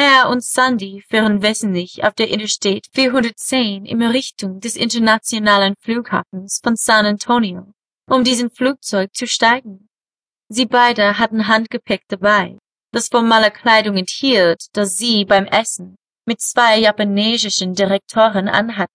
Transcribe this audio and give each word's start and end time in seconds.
Er 0.00 0.28
und 0.28 0.44
Sandy 0.44 1.02
fuhren 1.10 1.42
wesentlich 1.42 2.04
auf 2.04 2.14
der 2.14 2.28
Interstate 2.28 2.88
410 2.94 3.84
in 3.84 4.00
Richtung 4.00 4.60
des 4.60 4.76
internationalen 4.76 5.74
Flughafens 5.80 6.60
von 6.62 6.76
San 6.76 7.04
Antonio, 7.04 7.72
um 8.08 8.22
diesen 8.22 8.48
Flugzeug 8.48 9.12
zu 9.12 9.26
steigen. 9.26 9.88
Sie 10.48 10.66
beide 10.66 11.18
hatten 11.18 11.48
Handgepäck 11.48 12.02
dabei, 12.06 12.58
das 12.92 13.08
formale 13.08 13.50
Kleidung 13.50 13.96
enthielt, 13.96 14.66
das 14.72 14.98
sie 14.98 15.24
beim 15.24 15.46
Essen 15.46 15.96
mit 16.26 16.40
zwei 16.40 16.78
japanesischen 16.78 17.74
Direktoren 17.74 18.46
anhatten, 18.46 18.94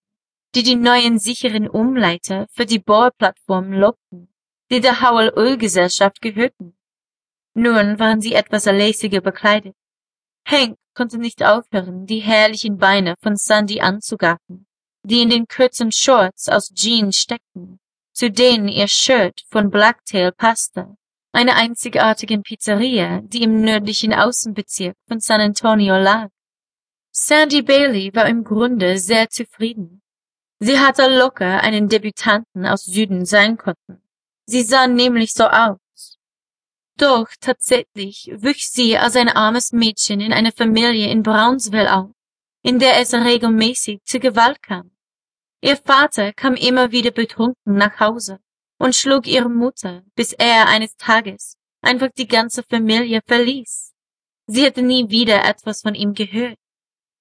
die 0.55 0.63
die 0.63 0.77
neuen 0.77 1.20
sicheren 1.20 1.67
Umleiter 1.67 2.47
für 2.49 2.65
die 2.65 2.79
Bohrplattform 2.79 3.73
lobten, 3.73 4.33
die 4.71 4.79
der 4.79 5.01
Howell 5.01 5.33
Ölgesellschaft 5.35 6.21
gehörten. 6.21 6.77
Nun 7.55 7.99
waren 7.99 8.21
sie 8.21 8.35
etwas 8.35 8.67
erlässiger 8.67 9.20
bekleidet. 9.20 9.75
Hank 10.45 10.77
konnte 10.94 11.18
nicht 11.18 11.44
aufhören, 11.44 12.05
die 12.05 12.20
herrlichen 12.20 12.77
Beine 12.77 13.16
von 13.22 13.36
Sandy 13.36 13.81
anzugaffen, 13.81 14.66
die 15.04 15.22
in 15.22 15.30
den 15.30 15.48
kurzen 15.48 15.91
Shorts 15.91 16.50
aus 16.50 16.73
Jeans 16.73 17.17
steckten, 17.17 17.80
zu 18.13 18.31
denen 18.31 18.67
ihr 18.67 18.88
Shirt 18.88 19.41
von 19.50 19.70
Blacktail 19.70 20.31
passte, 20.31 20.95
einer 21.34 21.55
einzigartigen 21.55 22.44
Pizzeria, 22.44 23.22
die 23.22 23.44
im 23.44 23.62
nördlichen 23.62 24.14
Außenbezirk 24.14 24.95
von 25.08 25.20
San 25.20 25.41
Antonio 25.41 25.98
lag. 25.98 26.30
Sandy 27.12 27.62
Bailey 27.62 28.14
war 28.14 28.28
im 28.28 28.44
Grunde 28.44 28.98
sehr 28.98 29.30
zufrieden. 29.30 30.02
Sie 30.59 30.80
hatte 30.80 31.08
locker 31.08 31.62
einen 31.62 31.89
Debütanten 31.89 32.66
aus 32.66 32.86
Süden 32.86 33.25
sein 33.25 33.58
konnten. 33.58 34.02
Sie 34.45 34.62
sah 34.62 34.88
nämlich 34.88 35.34
so 35.34 35.45
aus. 35.45 35.78
Doch 36.97 37.27
tatsächlich 37.39 38.31
wuchs 38.35 38.71
sie 38.73 38.97
als 38.97 39.15
ein 39.15 39.29
armes 39.29 39.71
Mädchen 39.71 40.21
in 40.21 40.31
einer 40.31 40.52
Familie 40.52 41.09
in 41.09 41.23
Brownsville 41.23 41.91
auf, 41.91 42.11
in 42.61 42.79
der 42.79 42.99
es 42.99 43.13
regelmäßig 43.13 44.03
zu 44.03 44.19
Gewalt 44.19 44.61
kam. 44.61 44.91
Ihr 45.61 45.77
Vater 45.77 46.33
kam 46.33 46.55
immer 46.55 46.91
wieder 46.91 47.11
betrunken 47.11 47.75
nach 47.75 48.00
Hause 48.00 48.39
und 48.77 48.95
schlug 48.95 49.27
ihre 49.27 49.50
Mutter, 49.50 50.03
bis 50.16 50.33
er 50.33 50.67
eines 50.67 50.95
Tages 50.97 51.58
einfach 51.81 52.09
die 52.17 52.27
ganze 52.27 52.63
Familie 52.63 53.22
verließ. 53.25 53.94
Sie 54.47 54.66
hatte 54.66 54.81
nie 54.81 55.09
wieder 55.09 55.44
etwas 55.45 55.81
von 55.81 55.95
ihm 55.95 56.13
gehört. 56.13 56.57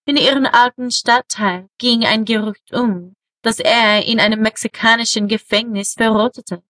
In 0.05 0.17
ihrem 0.17 0.47
alten 0.47 0.91
Stadtteil 0.91 1.69
ging 1.79 2.05
ein 2.05 2.25
Gerücht 2.25 2.73
um, 2.73 3.15
dass 3.43 3.61
er 3.61 4.05
in 4.05 4.19
einem 4.19 4.41
mexikanischen 4.41 5.29
Gefängnis 5.29 5.95
verrottete. 5.95 6.63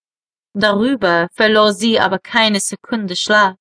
Darüber 0.55 1.29
verlor 1.33 1.73
sie 1.73 1.99
aber 1.99 2.19
keine 2.19 2.61
Sekunde 2.61 3.17
Schlaf. 3.17 3.57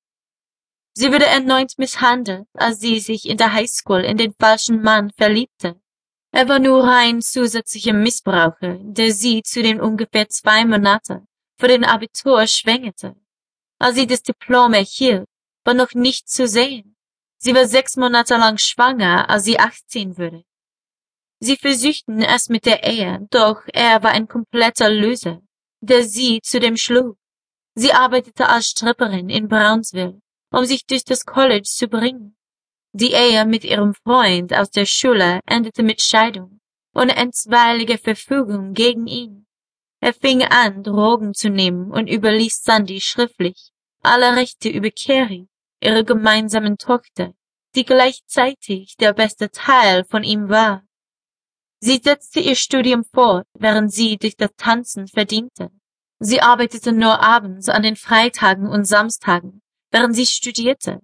Sie 0.94 1.10
wurde 1.10 1.24
erneut 1.24 1.72
misshandelt, 1.78 2.46
als 2.52 2.80
sie 2.80 3.00
sich 3.00 3.26
in 3.26 3.38
der 3.38 3.54
Highschool 3.54 4.04
in 4.04 4.18
den 4.18 4.34
falschen 4.38 4.82
Mann 4.82 5.10
verliebte. 5.16 5.80
Er 6.32 6.48
war 6.48 6.58
nur 6.58 6.86
ein 6.86 7.22
zusätzlicher 7.22 7.94
Missbraucher, 7.94 8.78
der 8.80 9.12
sie 9.12 9.42
zu 9.42 9.62
den 9.62 9.80
ungefähr 9.80 10.28
zwei 10.28 10.66
Monate 10.66 11.26
vor 11.58 11.68
dem 11.68 11.84
Abitur 11.84 12.46
schwängerte. 12.46 13.16
Als 13.78 13.94
sie 13.94 14.06
das 14.06 14.22
Diplom 14.22 14.74
erhielt, 14.74 15.28
war 15.64 15.74
noch 15.74 15.94
nicht 15.94 16.28
zu 16.28 16.46
sehen. 16.46 16.96
Sie 17.38 17.54
war 17.54 17.66
sechs 17.66 17.96
Monate 17.96 18.36
lang 18.36 18.58
schwanger, 18.58 19.30
als 19.30 19.44
sie 19.44 19.58
18 19.58 20.18
wurde. 20.18 20.44
Sie 21.40 21.56
versuchten 21.56 22.22
es 22.22 22.48
mit 22.48 22.66
der 22.66 22.84
Ehe, 22.84 23.26
doch 23.30 23.62
er 23.72 24.02
war 24.02 24.10
ein 24.10 24.28
kompletter 24.28 24.90
Loser 24.90 25.40
der 25.82 26.04
sie 26.04 26.40
zu 26.42 26.60
dem 26.60 26.76
schlug. 26.76 27.16
Sie 27.74 27.92
arbeitete 27.92 28.48
als 28.48 28.68
Stripperin 28.68 29.28
in 29.28 29.48
Brownsville, 29.48 30.20
um 30.52 30.64
sich 30.64 30.86
durch 30.86 31.04
das 31.04 31.26
College 31.26 31.68
zu 31.68 31.88
bringen. 31.88 32.36
Die 32.92 33.12
Ehe 33.12 33.44
mit 33.46 33.64
ihrem 33.64 33.94
Freund 33.94 34.54
aus 34.54 34.70
der 34.70 34.86
Schule 34.86 35.40
endete 35.46 35.82
mit 35.82 36.00
Scheidung 36.00 36.60
und 36.94 37.10
einstweiliger 37.10 37.98
Verfügung 37.98 38.74
gegen 38.74 39.06
ihn. 39.06 39.46
Er 40.00 40.12
fing 40.12 40.42
an, 40.42 40.82
Drogen 40.82 41.34
zu 41.34 41.48
nehmen 41.48 41.90
und 41.90 42.08
überließ 42.08 42.62
Sandy 42.62 43.00
schriftlich 43.00 43.72
alle 44.02 44.36
Rechte 44.36 44.68
über 44.68 44.90
Carrie, 44.90 45.48
ihre 45.80 46.04
gemeinsamen 46.04 46.76
Tochter, 46.76 47.34
die 47.74 47.84
gleichzeitig 47.84 48.96
der 48.96 49.12
beste 49.12 49.50
Teil 49.50 50.04
von 50.04 50.24
ihm 50.24 50.48
war. 50.48 50.84
Sie 51.80 52.00
setzte 52.02 52.40
ihr 52.40 52.56
Studium 52.56 53.04
fort, 53.04 53.46
während 53.54 53.92
sie 53.92 54.16
durch 54.16 54.36
das 54.36 54.50
Tanzen 54.56 55.08
verdiente. 55.08 55.70
Sie 56.24 56.40
arbeitete 56.40 56.92
nur 56.92 57.20
abends 57.20 57.68
an 57.68 57.82
den 57.82 57.96
Freitagen 57.96 58.68
und 58.68 58.84
Samstagen, 58.84 59.60
während 59.90 60.14
sie 60.14 60.26
studierte. 60.26 61.00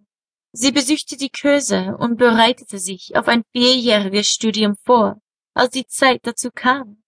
Sie 0.52 0.70
besuchte 0.70 1.16
die 1.16 1.30
Kurse 1.30 1.96
und 1.98 2.18
bereitete 2.18 2.78
sich 2.78 3.16
auf 3.16 3.26
ein 3.26 3.42
vierjähriges 3.50 4.28
Studium 4.28 4.76
vor, 4.84 5.20
als 5.54 5.70
die 5.70 5.86
Zeit 5.86 6.20
dazu 6.22 6.50
kam. 6.54 7.02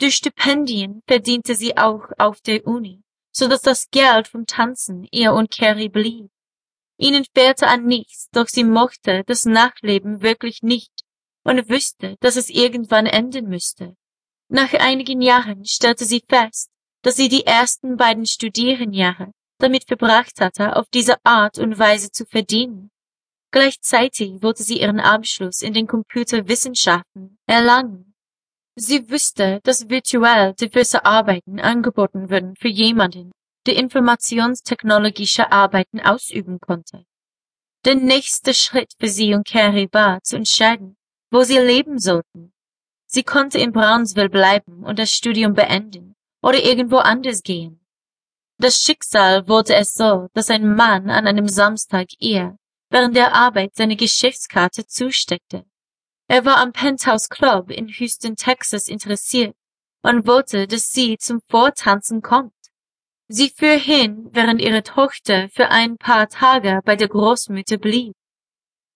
Durch 0.00 0.16
Stipendien 0.16 1.02
verdiente 1.06 1.54
sie 1.54 1.76
auch 1.76 2.02
auf 2.18 2.40
der 2.40 2.66
Uni, 2.66 3.04
so 3.30 3.46
dass 3.46 3.62
das 3.62 3.88
Geld 3.90 4.26
vom 4.26 4.46
Tanzen 4.46 5.06
ihr 5.12 5.32
und 5.32 5.52
Carrie 5.52 5.88
blieb. 5.88 6.30
Ihnen 6.98 7.24
fehlte 7.36 7.68
an 7.68 7.84
nichts, 7.84 8.30
doch 8.32 8.48
sie 8.48 8.64
mochte 8.64 9.22
das 9.28 9.44
Nachleben 9.44 10.22
wirklich 10.22 10.62
nicht 10.62 11.04
und 11.44 11.68
wüsste, 11.68 12.16
dass 12.18 12.34
es 12.34 12.50
irgendwann 12.50 13.06
enden 13.06 13.48
müsste. 13.48 13.94
Nach 14.48 14.72
einigen 14.74 15.22
Jahren 15.22 15.64
stellte 15.64 16.04
sie 16.04 16.24
fest, 16.28 16.68
dass 17.04 17.16
sie 17.16 17.28
die 17.28 17.44
ersten 17.44 17.98
beiden 17.98 18.24
Studierenjahre 18.24 19.30
damit 19.58 19.84
verbracht 19.84 20.40
hatte, 20.40 20.74
auf 20.74 20.88
diese 20.88 21.16
Art 21.22 21.58
und 21.58 21.78
Weise 21.78 22.10
zu 22.10 22.24
verdienen. 22.24 22.90
Gleichzeitig 23.52 24.42
wollte 24.42 24.62
sie 24.62 24.80
ihren 24.80 25.00
Abschluss 25.00 25.60
in 25.62 25.74
den 25.74 25.86
Computerwissenschaften 25.86 27.36
erlangen. 27.46 28.14
Sie 28.76 29.08
wusste, 29.10 29.60
dass 29.62 29.88
virtuell 29.88 30.54
diverse 30.54 31.04
Arbeiten 31.04 31.60
angeboten 31.60 32.30
würden 32.30 32.56
für 32.56 32.68
jemanden, 32.68 33.32
der 33.66 33.76
informationstechnologische 33.76 35.52
Arbeiten 35.52 36.00
ausüben 36.00 36.58
konnte. 36.58 37.04
Der 37.84 37.94
nächste 37.94 38.54
Schritt 38.54 38.92
für 38.98 39.08
sie 39.08 39.34
und 39.34 39.46
Carrie 39.46 39.88
war, 39.92 40.22
zu 40.22 40.36
entscheiden, 40.36 40.96
wo 41.30 41.42
sie 41.42 41.58
leben 41.58 41.98
sollten. 41.98 42.52
Sie 43.06 43.22
konnte 43.22 43.58
in 43.58 43.72
Brownsville 43.72 44.30
bleiben 44.30 44.82
und 44.84 44.98
das 44.98 45.12
Studium 45.12 45.52
beenden 45.52 46.03
oder 46.44 46.62
irgendwo 46.62 46.98
anders 46.98 47.42
gehen. 47.42 47.80
Das 48.58 48.80
Schicksal 48.82 49.48
wollte 49.48 49.74
es 49.74 49.94
so, 49.94 50.28
dass 50.34 50.50
ein 50.50 50.74
Mann 50.76 51.08
an 51.08 51.26
einem 51.26 51.48
Samstag 51.48 52.08
ihr 52.18 52.58
während 52.90 53.16
der 53.16 53.34
Arbeit 53.34 53.74
seine 53.74 53.96
Geschäftskarte 53.96 54.86
zusteckte. 54.86 55.64
Er 56.28 56.44
war 56.44 56.58
am 56.58 56.72
Penthouse 56.72 57.30
Club 57.30 57.70
in 57.70 57.88
Houston, 57.88 58.36
Texas 58.36 58.88
interessiert 58.88 59.56
und 60.02 60.26
wollte, 60.26 60.66
dass 60.66 60.92
sie 60.92 61.16
zum 61.16 61.40
Vortanzen 61.48 62.20
kommt. 62.20 62.52
Sie 63.26 63.48
fuhr 63.48 63.78
hin, 63.78 64.28
während 64.32 64.60
ihre 64.60 64.82
Tochter 64.82 65.48
für 65.48 65.70
ein 65.70 65.96
paar 65.96 66.28
Tage 66.28 66.80
bei 66.84 66.94
der 66.94 67.08
Großmutter 67.08 67.78
blieb. 67.78 68.12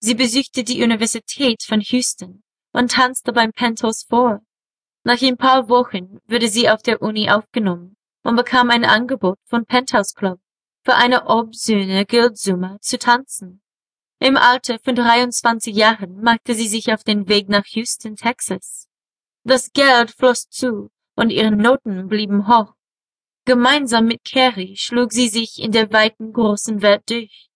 Sie 0.00 0.14
besuchte 0.14 0.64
die 0.64 0.82
Universität 0.82 1.62
von 1.62 1.80
Houston 1.80 2.42
und 2.72 2.92
tanzte 2.92 3.32
beim 3.32 3.52
Pentos 3.52 4.04
vor. 4.04 4.42
Nach 5.08 5.22
ein 5.22 5.38
paar 5.38 5.70
Wochen 5.70 6.20
wurde 6.26 6.50
sie 6.50 6.68
auf 6.68 6.82
der 6.82 7.00
Uni 7.00 7.30
aufgenommen 7.30 7.96
und 8.24 8.36
bekam 8.36 8.68
ein 8.68 8.84
Angebot 8.84 9.38
von 9.46 9.64
Penthouse 9.64 10.12
Club 10.12 10.38
für 10.84 10.96
eine 10.96 11.24
obszöne 11.24 12.04
Geldsumme 12.04 12.76
zu 12.82 12.98
tanzen. 12.98 13.62
Im 14.20 14.36
Alter 14.36 14.78
von 14.78 14.94
23 14.94 15.74
Jahren 15.74 16.20
machte 16.20 16.54
sie 16.54 16.68
sich 16.68 16.92
auf 16.92 17.04
den 17.04 17.26
Weg 17.26 17.48
nach 17.48 17.64
Houston, 17.68 18.16
Texas. 18.16 18.86
Das 19.44 19.72
Geld 19.72 20.10
floss 20.10 20.50
zu 20.50 20.90
und 21.16 21.30
ihre 21.30 21.52
Noten 21.52 22.06
blieben 22.08 22.46
hoch. 22.46 22.74
Gemeinsam 23.46 24.04
mit 24.04 24.22
Carrie 24.30 24.76
schlug 24.76 25.14
sie 25.14 25.28
sich 25.28 25.58
in 25.58 25.72
der 25.72 25.90
weiten 25.90 26.34
großen 26.34 26.82
Welt 26.82 27.08
durch. 27.08 27.48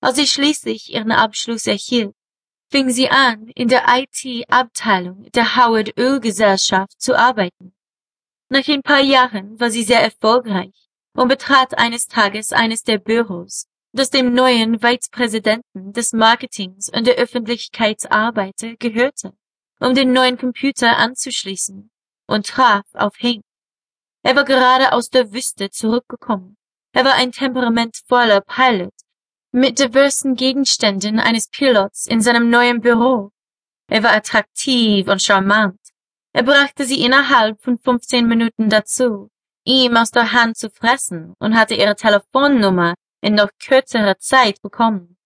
Als 0.00 0.16
sie 0.16 0.26
schließlich 0.26 0.92
ihren 0.92 1.12
Abschluss 1.12 1.68
erhielt, 1.68 2.16
fing 2.70 2.90
sie 2.90 3.10
an, 3.10 3.48
in 3.54 3.68
der 3.68 3.84
IT-Abteilung 3.88 5.30
der 5.32 5.56
Howard 5.56 5.98
Ölgesellschaft 5.98 7.00
zu 7.00 7.18
arbeiten. 7.18 7.74
Nach 8.48 8.66
ein 8.68 8.82
paar 8.82 9.00
Jahren 9.00 9.58
war 9.58 9.70
sie 9.70 9.82
sehr 9.82 10.00
erfolgreich 10.00 10.88
und 11.14 11.28
betrat 11.28 11.76
eines 11.78 12.06
Tages 12.06 12.52
eines 12.52 12.84
der 12.84 12.98
Büros, 12.98 13.66
das 13.92 14.10
dem 14.10 14.32
neuen 14.32 14.80
Vizepräsidenten 14.80 15.92
des 15.92 16.12
Marketings 16.12 16.88
und 16.88 17.06
der 17.06 17.16
Öffentlichkeitsarbeiter 17.16 18.76
gehörte, 18.76 19.32
um 19.80 19.94
den 19.94 20.12
neuen 20.12 20.38
Computer 20.38 20.96
anzuschließen, 20.96 21.90
und 22.28 22.46
traf 22.46 22.84
auf 22.94 23.14
Hank. 23.20 23.42
Er 24.22 24.36
war 24.36 24.44
gerade 24.44 24.92
aus 24.92 25.10
der 25.10 25.32
Wüste 25.32 25.70
zurückgekommen. 25.70 26.56
Er 26.92 27.04
war 27.04 27.14
ein 27.14 27.32
temperamentvoller 27.32 28.42
Pilot 28.42 28.94
mit 29.52 29.78
diversen 29.78 30.34
Gegenständen 30.36 31.18
eines 31.18 31.48
Pilots 31.48 32.06
in 32.06 32.20
seinem 32.20 32.50
neuen 32.50 32.80
Büro. 32.80 33.30
Er 33.88 34.02
war 34.02 34.12
attraktiv 34.12 35.08
und 35.08 35.22
charmant. 35.22 35.78
Er 36.32 36.44
brachte 36.44 36.84
sie 36.84 37.04
innerhalb 37.04 37.60
von 37.60 37.78
15 37.78 38.26
Minuten 38.26 38.68
dazu, 38.68 39.30
ihm 39.64 39.96
aus 39.96 40.12
der 40.12 40.32
Hand 40.32 40.56
zu 40.56 40.70
fressen 40.70 41.34
und 41.40 41.56
hatte 41.56 41.74
ihre 41.74 41.96
Telefonnummer 41.96 42.94
in 43.20 43.34
noch 43.34 43.50
kürzerer 43.58 44.18
Zeit 44.18 44.62
bekommen. 44.62 45.16